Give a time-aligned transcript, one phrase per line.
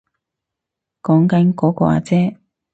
[1.03, 2.35] 講緊嗰個阿姐